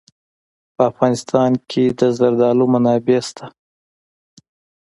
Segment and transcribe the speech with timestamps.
[0.75, 3.45] په افغانستان کې د زردالو منابع شته.